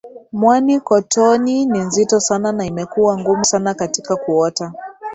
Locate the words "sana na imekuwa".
2.19-3.17